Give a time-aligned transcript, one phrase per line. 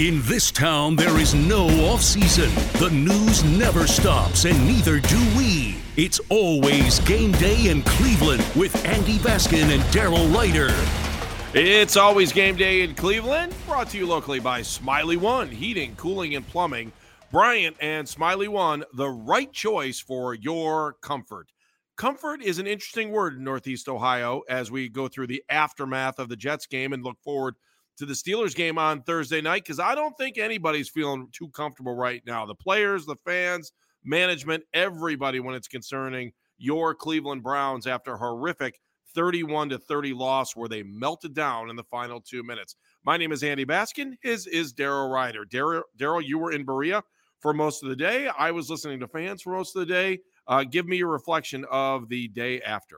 [0.00, 2.48] In this town, there is no off season.
[2.78, 5.76] The news never stops, and neither do we.
[5.98, 10.74] It's always game day in Cleveland with Andy Baskin and Daryl Ruiter.
[11.52, 16.34] It's always game day in Cleveland, brought to you locally by Smylie One Heating, Cooling,
[16.34, 16.92] and Plumbing.
[17.30, 21.52] Bryant and Smylie One, the right choice for your comfort.
[21.98, 26.30] Comfort is an interesting word in Northeast Ohio as we go through the aftermath of
[26.30, 27.56] the Jets game and look forward
[28.00, 31.94] to the Steelers game on Thursday night because I don't think anybody's feeling too comfortable
[31.94, 32.46] right now.
[32.46, 38.80] The players, the fans, management, everybody when it's concerning your Cleveland Browns after horrific
[39.14, 42.76] 31 to 30 loss where they melted down in the final two minutes.
[43.04, 44.14] My name is Andy Baskin.
[44.22, 45.44] His is Daryl Ruiter.
[45.98, 47.02] Daryl, you were in Berea
[47.40, 48.28] for most of the day.
[48.28, 50.20] I was listening to fans for most of the day.
[50.46, 52.96] Uh, give me your reflection of the day after.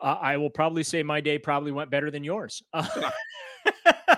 [0.00, 2.62] Uh, I will probably say my day probably went better than yours.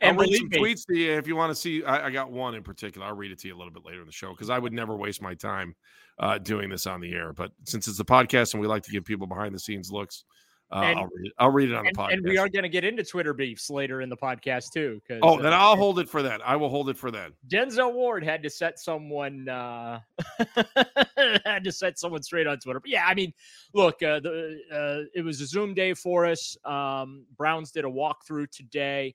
[0.00, 1.84] and I'll read some me, tweets to you if you want to see.
[1.84, 3.06] I, I, got one in particular.
[3.06, 4.72] I'll read it to you a little bit later in the show because I would
[4.72, 5.74] never waste my time
[6.18, 7.32] uh, doing this on the air.
[7.32, 10.24] But since it's a podcast and we like to give people behind the scenes looks,
[10.72, 11.32] uh, and, I'll, read it.
[11.38, 12.12] I'll read it on and, the podcast.
[12.14, 15.00] And we are going to get into Twitter beefs later in the podcast too.
[15.22, 16.40] Oh, uh, then I'll hold it for that.
[16.44, 17.30] I will hold it for that.
[17.46, 20.00] Denzel Ward had to set someone uh,
[21.44, 22.80] had to set someone straight on Twitter.
[22.80, 23.32] But yeah, I mean,
[23.74, 26.56] look, uh, the, uh, it was a Zoom day for us.
[26.64, 29.14] Um, Browns did a walkthrough today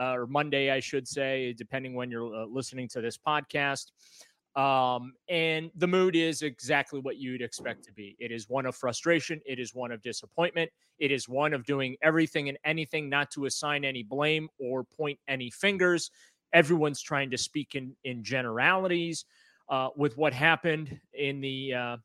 [0.00, 3.92] uh, or Monday, I should say, depending when you're uh, listening to this podcast.
[4.56, 8.16] Um, and the mood is exactly what you'd expect to be.
[8.18, 9.40] It is one of frustration.
[9.46, 10.70] It is one of disappointment.
[10.98, 15.18] It is one of doing everything and anything not to assign any blame or point
[15.28, 16.10] any fingers.
[16.52, 19.24] Everyone's trying to speak in in generalities.
[19.68, 21.96] Uh, with what happened in the, uh,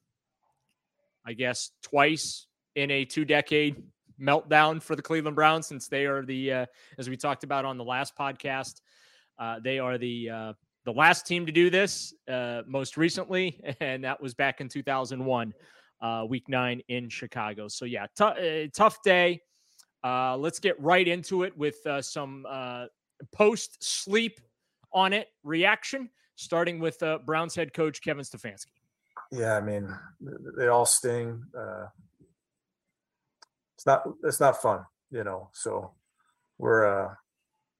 [1.25, 3.81] I guess, twice in a two decade
[4.19, 6.66] meltdown for the Cleveland Browns since they are the, uh,
[6.97, 8.81] as we talked about on the last podcast,
[9.38, 10.53] uh, they are the uh,
[10.85, 15.53] the last team to do this uh, most recently, and that was back in 2001,
[16.02, 17.67] uh, Week Nine in Chicago.
[17.67, 18.23] So yeah, t-
[18.65, 19.42] uh, tough day.
[20.03, 22.86] Uh let's get right into it with some uh
[23.33, 24.39] post sleep
[24.93, 28.67] on it reaction, starting with uh Browns head coach Kevin Stefanski.
[29.32, 29.89] Yeah, I mean,
[30.58, 31.43] they all sting.
[31.58, 31.87] Uh,
[33.85, 35.49] it's not it's not fun, you know.
[35.53, 35.91] So
[36.57, 37.13] we're uh,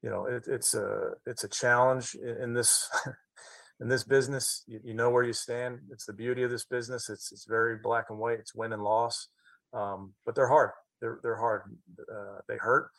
[0.02, 2.88] you know, it, it's a it's a challenge in, in this
[3.80, 4.62] in this business.
[4.68, 5.80] You, you, know where you stand.
[5.90, 7.08] It's the beauty of this business.
[7.10, 8.38] It's it's very black and white.
[8.38, 9.28] It's win and loss,
[9.72, 10.70] um, but they're hard.
[11.00, 11.62] They're they're hard.
[12.00, 12.90] Uh, they hurt,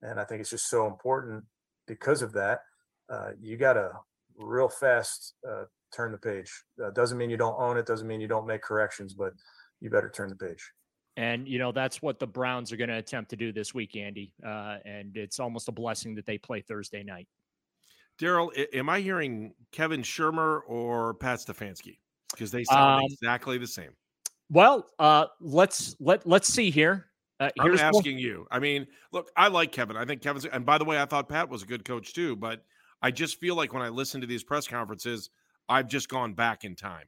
[0.00, 1.44] and I think it's just so important
[1.86, 2.60] because of that.
[3.10, 3.90] Uh, you got to
[4.38, 5.64] real fast uh,
[5.94, 6.50] turn the page.
[6.82, 7.84] Uh, doesn't mean you don't own it.
[7.84, 9.34] Doesn't mean you don't make corrections, but
[9.80, 10.72] you better turn the page.
[11.16, 13.96] And, you know, that's what the Browns are going to attempt to do this week,
[13.96, 14.32] Andy.
[14.44, 17.28] Uh, and it's almost a blessing that they play Thursday night.
[18.20, 21.98] Daryl, am I hearing Kevin Shurmur or Pat Stefanski?
[22.32, 23.90] Because they sound um, exactly the same.
[24.50, 27.06] Well, uh, let's let let's see here.
[27.40, 28.46] Uh, I'm asking you.
[28.50, 29.96] I mean, look, I like Kevin.
[29.96, 32.36] I think Kevin's, and by the way, I thought Pat was a good coach too.
[32.36, 32.64] But
[33.02, 35.30] I just feel like when I listen to these press conferences,
[35.68, 37.06] I've just gone back in time.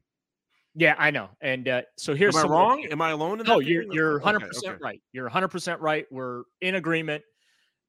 [0.78, 1.30] Yeah, I know.
[1.40, 2.84] And uh, so here's Am I wrong?
[2.90, 3.52] Am I alone in that?
[3.52, 4.80] No, you're you're 100 okay, percent okay.
[4.82, 5.02] right.
[5.12, 6.04] You're 100 percent right.
[6.10, 7.24] We're in agreement.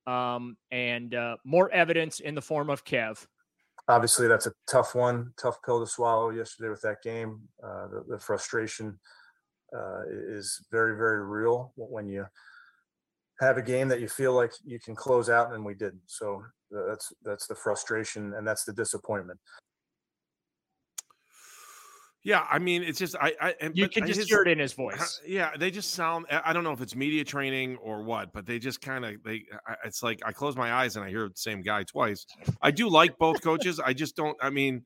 [0.08, 3.28] Um, and uh, more evidence in the form of Kev.
[3.90, 6.30] Obviously, that's a tough one, tough pill to swallow.
[6.30, 8.98] Yesterday with that game, uh, the, the, frustration
[9.76, 12.26] uh, is very, very real when you
[13.42, 16.02] have a game that you feel like you can close out, and we didn't.
[16.06, 19.40] So that's that's the frustration, and that's the disappointment.
[22.28, 23.34] Yeah, I mean, it's just I.
[23.40, 25.22] I and, you can just his, hear it in his voice.
[25.26, 26.26] Yeah, they just sound.
[26.30, 29.46] I don't know if it's media training or what, but they just kind of they.
[29.86, 32.26] It's like I close my eyes and I hear the same guy twice.
[32.62, 33.80] I do like both coaches.
[33.80, 34.36] I just don't.
[34.42, 34.84] I mean,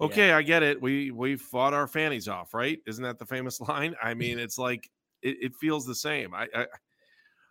[0.00, 0.38] okay, yeah.
[0.38, 0.80] I get it.
[0.80, 2.78] We we fought our fannies off, right?
[2.86, 3.94] Isn't that the famous line?
[4.02, 4.88] I mean, it's like
[5.20, 6.32] it, it feels the same.
[6.32, 6.66] I, I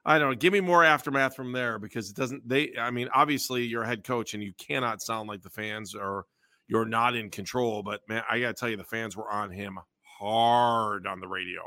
[0.03, 0.35] I don't know.
[0.35, 2.49] Give me more aftermath from there because it doesn't.
[2.49, 2.73] They.
[2.75, 6.25] I mean, obviously you're a head coach and you cannot sound like the fans or
[6.67, 7.83] you're not in control.
[7.83, 9.77] But man, I got to tell you, the fans were on him
[10.19, 11.61] hard on the radio,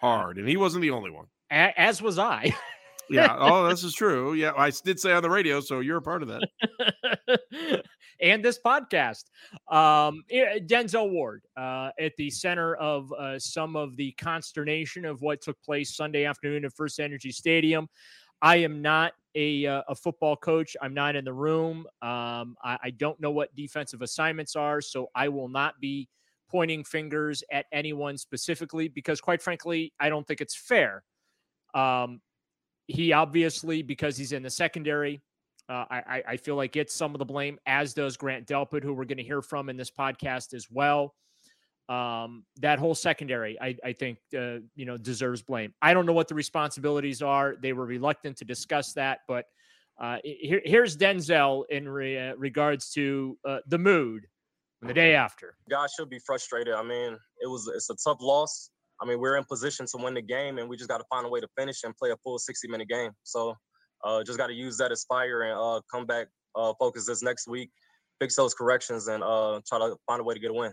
[0.00, 1.26] hard, and he wasn't the only one.
[1.50, 2.54] As was I.
[3.10, 3.36] yeah.
[3.38, 4.34] Oh, this is true.
[4.34, 7.82] Yeah, I did say on the radio, so you're a part of that.
[8.20, 9.24] and this podcast,
[9.70, 15.42] um, Denzel Ward uh, at the center of uh, some of the consternation of what
[15.42, 17.88] took place Sunday afternoon at First Energy Stadium.
[18.40, 20.76] I am not a, uh, a football coach.
[20.82, 21.86] I'm not in the room.
[22.02, 26.08] Um, I, I, don't know what defensive assignments are, so I will not be
[26.50, 31.02] pointing fingers at anyone specifically because, quite frankly, I don't think it's fair.
[31.74, 32.20] Um,
[32.86, 35.22] he obviously, because he's in the secondary,
[35.68, 38.92] Uh, I, I feel like gets some of the blame, as does Grant Delpit, who
[38.92, 41.14] we're going to hear from in this podcast as well.
[41.88, 45.74] Um, that whole secondary, I, I think, uh, you know, deserves blame.
[45.82, 47.56] I don't know what the responsibilities are.
[47.60, 49.46] They were reluctant to discuss that, but
[50.00, 54.26] uh, here, here's Denzel in re, uh, regards to uh, the mood
[54.80, 55.54] the day after.
[55.70, 56.74] Guys should be frustrated.
[56.74, 58.70] I mean, it was it's a tough loss.
[59.00, 61.24] I mean, we're in position to win the game, and we just got to find
[61.24, 63.12] a way to finish and play a full 60 minute game.
[63.22, 63.56] So,
[64.04, 66.26] uh, just got to use that as fire and come back,
[66.80, 67.70] focus this next week,
[68.20, 70.72] fix those corrections, and uh, try to find a way to get a win.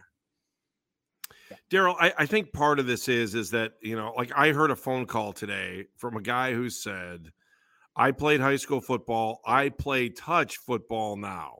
[1.69, 4.71] Daryl, I, I think part of this is is that you know, like I heard
[4.71, 7.31] a phone call today from a guy who said,
[7.95, 9.41] "I played high school football.
[9.45, 11.59] I play touch football now."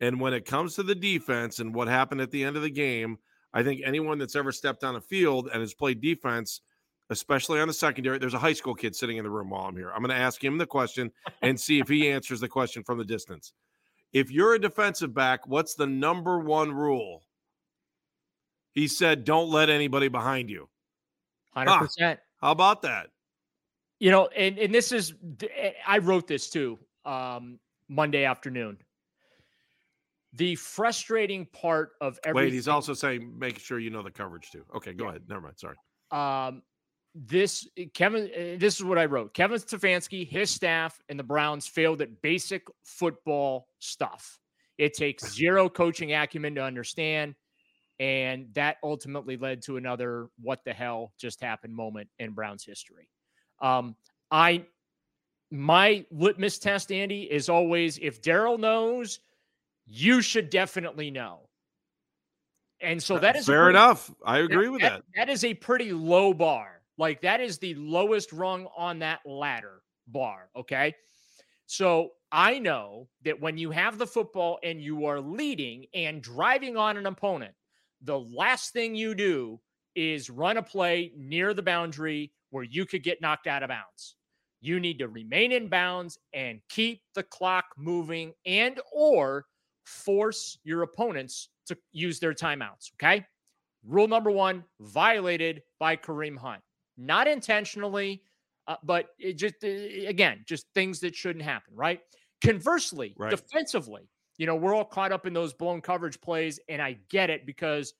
[0.00, 2.70] And when it comes to the defense and what happened at the end of the
[2.70, 3.18] game,
[3.52, 6.60] I think anyone that's ever stepped on a field and has played defense,
[7.10, 9.76] especially on the secondary, there's a high school kid sitting in the room while I'm
[9.76, 9.90] here.
[9.90, 11.10] I'm going to ask him the question
[11.42, 13.52] and see if he answers the question from the distance.
[14.12, 17.24] If you're a defensive back, what's the number one rule?
[18.78, 20.68] He said, don't let anybody behind you.
[21.56, 22.18] 100%.
[22.40, 23.08] How about that?
[23.98, 25.14] You know, and, and this is,
[25.86, 27.58] I wrote this too um,
[27.88, 28.78] Monday afternoon
[30.34, 32.46] the frustrating part of everything.
[32.46, 34.64] Wait, he's also saying making sure you know the coverage too.
[34.76, 35.10] Okay, go yeah.
[35.10, 35.22] ahead.
[35.28, 35.54] Never mind.
[35.58, 35.76] Sorry.
[36.10, 36.62] Um,
[37.14, 39.34] this eh, Kevin, uh, this is what I wrote.
[39.34, 44.38] Kevin Stefanski, his staff, and the Browns failed at basic football stuff.
[44.76, 47.34] It takes zero coaching acumen to understand,
[48.00, 53.08] and that ultimately led to another "what the hell just happened" moment in Browns history.
[53.60, 53.96] Um,
[54.30, 54.64] I,
[55.50, 59.20] my litmus test, Andy, is always if Daryl knows
[59.86, 61.48] you should definitely know.
[62.80, 64.14] And so that is fair pretty, enough.
[64.24, 65.04] I agree that, with that, that.
[65.16, 66.82] That is a pretty low bar.
[66.96, 70.50] Like that is the lowest rung on that ladder bar.
[70.54, 70.94] Okay.
[71.66, 76.76] So I know that when you have the football and you are leading and driving
[76.76, 77.54] on an opponent,
[78.02, 79.60] the last thing you do
[79.94, 84.16] is run a play near the boundary where you could get knocked out of bounds.
[84.60, 89.46] You need to remain in bounds and keep the clock moving and or
[89.84, 92.92] force your opponents to use their timeouts.
[92.94, 93.24] Okay.
[93.86, 96.62] Rule number one violated by Kareem Hunt.
[96.96, 98.22] Not intentionally,
[98.66, 99.68] uh, but it just, uh,
[100.08, 101.74] again, just things that shouldn't happen.
[101.74, 102.00] Right.
[102.40, 103.30] Conversely, right.
[103.30, 104.08] defensively,
[104.38, 107.44] you know, we're all caught up in those blown coverage plays, and I get it
[107.44, 107.92] because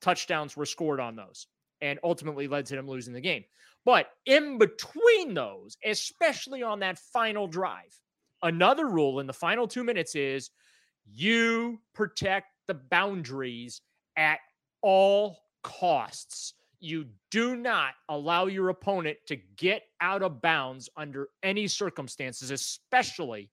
[0.00, 1.46] touchdowns were scored on those
[1.80, 3.44] and ultimately led to them losing the game.
[3.84, 7.98] But in between those, especially on that final drive,
[8.42, 10.50] another rule in the final two minutes is
[11.04, 13.82] you protect the boundaries
[14.16, 14.38] at
[14.82, 16.54] all costs.
[16.80, 23.50] You do not allow your opponent to get out of bounds under any circumstances, especially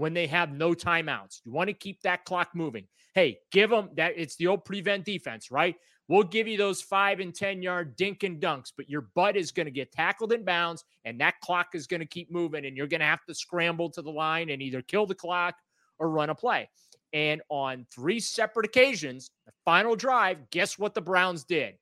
[0.00, 1.40] when they have no timeouts.
[1.44, 2.86] You want to keep that clock moving.
[3.14, 4.14] Hey, give them that.
[4.16, 5.76] It's the old prevent defense, right?
[6.08, 9.52] We'll give you those five and 10 yard dink and dunks, but your butt is
[9.52, 12.76] going to get tackled in bounds and that clock is going to keep moving and
[12.76, 15.54] you're going to have to scramble to the line and either kill the clock
[16.00, 16.68] or run a play.
[17.12, 21.74] And on three separate occasions, the final drive, guess what the Browns did?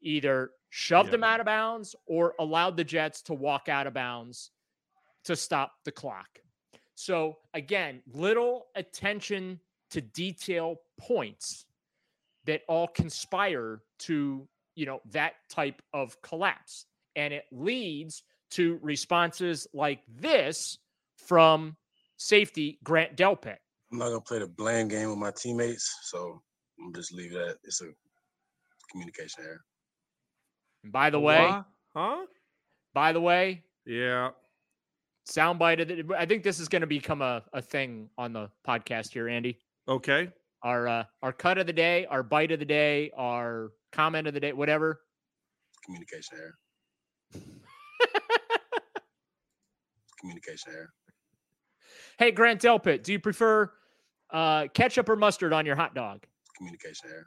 [0.00, 1.12] Either shoved yeah.
[1.12, 4.50] them out of bounds or allowed the Jets to walk out of bounds
[5.26, 6.40] to stop the clock.
[6.96, 9.60] So, again, little attention
[9.90, 11.66] to detail points
[12.46, 16.86] that all conspire to, you know, that type of collapse.
[17.14, 18.22] And it leads
[18.52, 20.78] to responses like this
[21.18, 21.76] from
[22.16, 23.58] safety Grant Delpit.
[23.92, 26.40] I'm not gonna play the blame game with my teammates, so
[26.80, 27.56] I'm just leave that.
[27.64, 27.90] It's a
[28.90, 29.64] communication error.
[30.82, 31.64] And by the way, what?
[31.94, 32.26] huh?
[32.94, 34.30] By the way, yeah.
[35.28, 36.12] Soundbite.
[36.16, 39.58] I think this is going to become a, a thing on the podcast here, Andy.
[39.88, 40.30] Okay.
[40.62, 44.34] Our uh, our cut of the day, our bite of the day, our comment of
[44.34, 45.00] the day, whatever.
[45.84, 46.54] Communication error.
[50.20, 50.92] communication error.
[52.18, 53.70] Hey, Grant Delpit, do you prefer
[54.32, 56.24] uh, ketchup or mustard on your hot dog?
[56.56, 57.26] Communication error.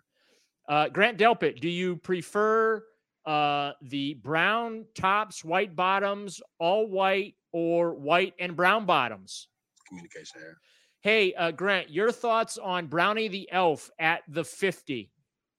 [0.68, 2.84] Uh, Grant Delpit, do you prefer
[3.26, 9.48] uh, the brown tops, white bottoms, all white, or white and brown bottoms?
[9.88, 10.58] Communication error.
[11.02, 15.10] Hey, uh, Grant, your thoughts on Brownie the Elf at the 50?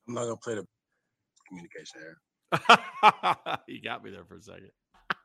[0.06, 0.66] I'm not going to play the
[1.48, 3.58] communication error.
[3.68, 4.70] you got me there for a second.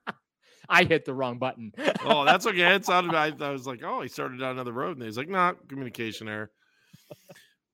[0.69, 1.73] I hit the wrong button.
[2.05, 2.75] oh, that's okay.
[2.75, 3.15] It sounded.
[3.15, 6.27] I, I was like, oh, he started down another road, and he's like, nah, communication
[6.27, 6.51] error.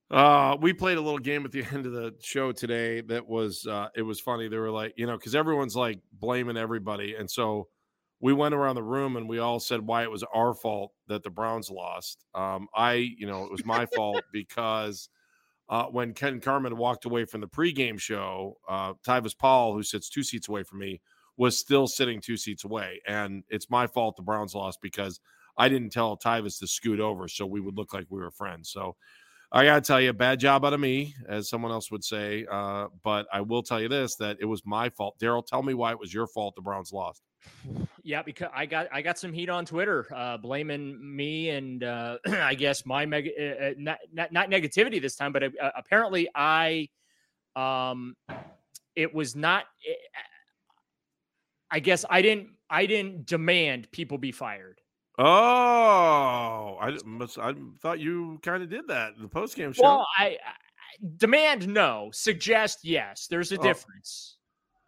[0.10, 3.66] Uh, we played a little game at the end of the show today that was
[3.66, 4.50] uh, it was funny.
[4.50, 7.68] They were like, you know, because everyone's like blaming everybody, and so
[8.22, 11.24] we went around the room and we all said why it was our fault that
[11.24, 12.24] the Browns lost.
[12.36, 15.10] Um, I, you know, it was my fault because
[15.68, 20.08] uh, when Ken Carman walked away from the pregame show, uh, Tyvis Powell, who sits
[20.08, 21.02] two seats away from me,
[21.36, 23.02] was still sitting two seats away.
[23.08, 25.20] And it's my fault the Browns lost because
[25.58, 28.70] I didn't tell Tyvis to scoot over so we would look like we were friends.
[28.70, 28.96] So
[29.54, 32.46] I got to tell you, bad job out of me, as someone else would say.
[32.50, 35.20] Uh, but I will tell you this that it was my fault.
[35.20, 37.22] Daryl, tell me why it was your fault the Browns lost.
[38.04, 42.18] Yeah, because I got I got some heat on Twitter, uh, blaming me and uh,
[42.28, 46.30] I guess my mega uh, uh, not, not, not negativity this time, but uh, apparently
[46.34, 46.88] I
[47.56, 48.16] um
[48.96, 49.66] it was not.
[49.88, 49.94] Eh,
[51.74, 54.80] I guess I didn't I didn't demand people be fired.
[55.18, 57.38] Oh, I must.
[57.38, 59.84] I thought you kind of did that in the post game show.
[59.84, 60.38] Well, I, I,
[61.18, 63.28] demand no, suggest yes.
[63.28, 63.62] There's a oh.
[63.62, 64.38] difference.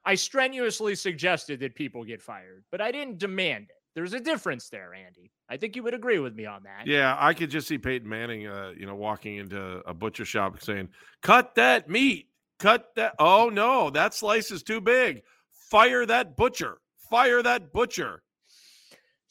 [0.05, 3.77] I strenuously suggested that people get fired, but I didn't demand it.
[3.95, 5.31] There's a difference there, Andy.
[5.49, 6.87] I think you would agree with me on that.
[6.87, 10.61] Yeah, I could just see Peyton Manning, uh, you know, walking into a butcher shop
[10.61, 10.89] saying,
[11.21, 15.21] "Cut that meat, cut that." Oh no, that slice is too big.
[15.69, 16.79] Fire that butcher.
[17.09, 18.23] Fire that butcher.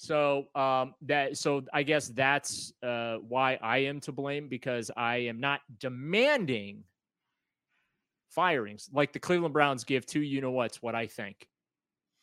[0.02, 5.18] So um, that so I guess that's uh, why I am to blame because I
[5.18, 6.82] am not demanding
[8.28, 11.47] firings like the Cleveland Browns give to you know what's what I think.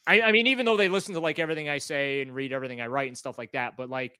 [0.05, 2.81] I, I mean, even though they listen to like everything I say and read everything
[2.81, 4.19] I write and stuff like that, but like,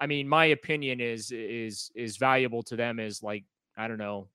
[0.00, 3.44] I mean, my opinion is is is valuable to them as like
[3.76, 4.26] I don't know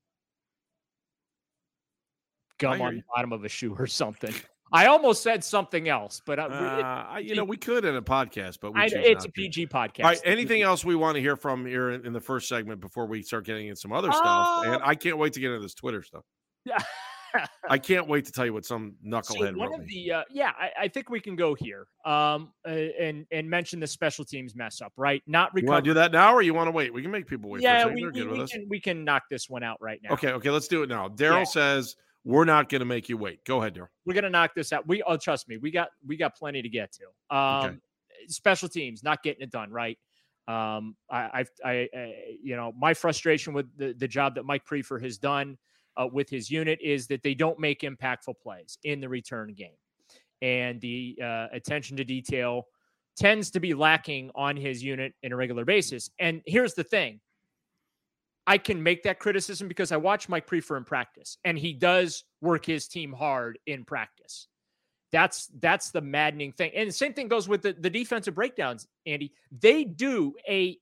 [2.58, 4.34] gum on the bottom of a shoe or something.
[4.72, 8.60] I almost said something else, but uh, uh, you know we could in a podcast,
[8.62, 9.74] but I, it's a PG to.
[9.74, 10.04] podcast.
[10.04, 12.80] All right, anything else we want to hear from here in, in, the first segment
[12.80, 14.66] before we start getting in some other uh, stuff?
[14.66, 16.24] And I can't wait to get into this Twitter stuff.
[16.66, 16.78] Yeah.
[17.70, 19.54] I can't wait to tell you what some knucklehead.
[19.54, 22.72] So one of the uh, yeah, I, I, think we can go here um uh,
[22.72, 25.22] and and mention the special teams mess up, right?
[25.28, 25.66] Not recover.
[25.66, 26.94] You want to do that now, or you want to wait?
[26.94, 27.62] We can make people wait.
[27.62, 30.12] Yeah, we, we, we can, we can knock this one out right now.
[30.12, 31.08] Okay, okay, let's do it now.
[31.08, 31.44] Daryl yeah.
[31.44, 33.44] says we're not going to make you wait.
[33.46, 33.88] Go ahead, Daryl.
[34.06, 34.88] We're going to knock this out.
[34.88, 37.36] We oh, trust me, we got we got plenty to get to.
[37.36, 37.78] Um, okay.
[38.28, 39.98] Special teams not getting it done right.
[40.48, 42.14] Um, I, I, I,
[42.44, 45.58] you know, my frustration with the, the job that Mike Priefer has done
[45.98, 49.78] uh, with his unit is that they don't make impactful plays in the return game,
[50.42, 52.66] and the uh, attention to detail
[53.16, 56.10] tends to be lacking on his unit in a regular basis.
[56.20, 57.20] And here's the thing:
[58.48, 62.24] I can make that criticism because I watch Mike Priefer in practice, and he does
[62.42, 64.48] work his team hard in practice.
[65.12, 66.72] That's that's the maddening thing.
[66.74, 69.34] And the same thing goes with the, the defensive breakdowns, Andy.
[69.52, 70.78] They do a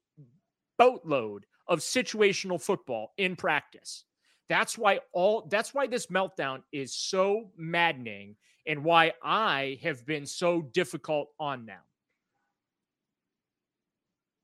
[0.77, 4.05] boatload of situational football in practice.
[4.47, 8.35] That's why all that's why this meltdown is so maddening
[8.67, 11.81] and why I have been so difficult on them.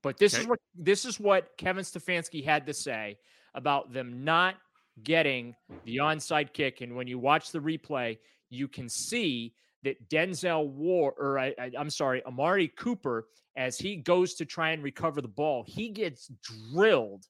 [0.05, 0.43] But this okay.
[0.43, 3.17] is what this is what Kevin Stefanski had to say
[3.55, 4.53] about them not
[5.01, 6.81] getting the onside kick.
[6.81, 8.19] And when you watch the replay,
[8.51, 13.25] you can see that Denzel War, or I, am sorry, Amari Cooper,
[13.57, 16.29] as he goes to try and recover the ball, he gets
[16.71, 17.25] drilled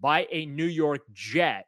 [0.00, 1.66] by a New York Jet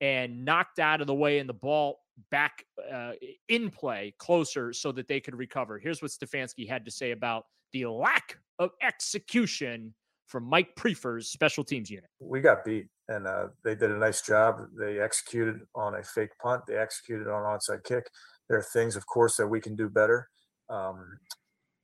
[0.00, 1.98] and knocked out of the way, and the ball
[2.30, 3.12] back uh,
[3.50, 5.78] in play closer so that they could recover.
[5.78, 9.92] Here's what Stefanski had to say about the lack of execution
[10.26, 12.08] from Mike Priefer's special teams unit.
[12.20, 14.62] We got beat, and uh, they did a nice job.
[14.78, 16.62] They executed on a fake punt.
[16.66, 18.08] They executed on an onside kick.
[18.48, 20.28] There are things, of course, that we can do better,
[20.70, 21.18] um,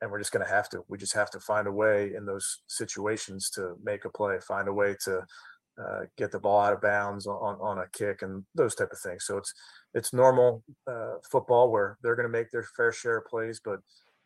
[0.01, 0.83] and we're just going to have to.
[0.89, 4.69] We just have to find a way in those situations to make a play, find
[4.69, 5.27] a way to
[5.83, 9.01] uh, get the ball out of bounds on, on a kick, and those type of
[9.01, 9.25] things.
[9.27, 9.53] So it's
[9.95, 13.81] it's normal uh, football where they're going to make their fair share of plays, but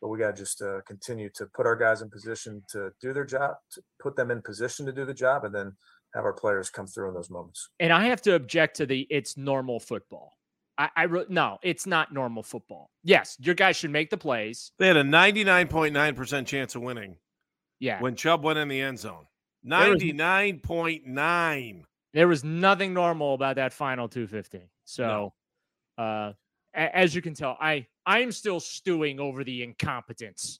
[0.05, 3.11] but we got to just uh, continue to put our guys in position to do
[3.11, 5.75] their job, to put them in position to do the job, and then
[6.13, 7.69] have our players come through in those moments.
[7.79, 10.33] And I have to object to the it's normal football.
[10.77, 12.91] I, I re- no, it's not normal football.
[13.03, 14.73] Yes, your guys should make the plays.
[14.77, 17.15] They had a 99.9% chance of winning.
[17.79, 17.99] Yeah.
[17.99, 19.25] When Chubb went in the end zone.
[19.65, 21.83] 99.9.
[22.13, 24.69] There was nothing normal about that final 250.
[24.83, 25.33] So
[25.97, 26.03] no.
[26.03, 26.33] uh
[26.75, 30.59] as you can tell, I I'm still stewing over the incompetence.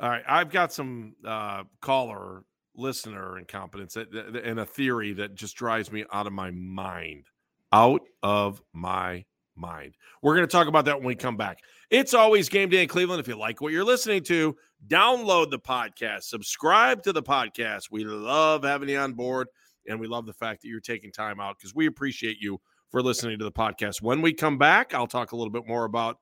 [0.00, 2.42] All right, I've got some uh, caller
[2.74, 7.26] listener incompetence and a theory that just drives me out of my mind.
[7.72, 9.24] Out of my
[9.56, 9.94] mind.
[10.22, 11.60] We're going to talk about that when we come back.
[11.90, 13.20] It's always game day in Cleveland.
[13.20, 17.84] If you like what you're listening to, download the podcast, subscribe to the podcast.
[17.90, 19.48] We love having you on board,
[19.88, 22.60] and we love the fact that you're taking time out because we appreciate you
[22.96, 24.00] for listening to the podcast.
[24.00, 26.16] When we come back, I'll talk a little bit more about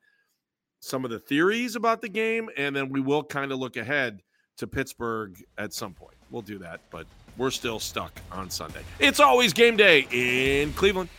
[0.80, 4.22] some of the theories about the game, and then we will kind of look ahead
[4.56, 6.16] to Pittsburgh at some point.
[6.32, 8.80] We'll do that, but we're still stuck on Sunday.
[8.98, 11.10] It's always game day in Cleveland.